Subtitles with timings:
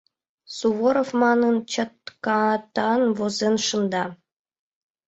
[0.57, 4.05] Суворов» манын, чаткатан возен шында.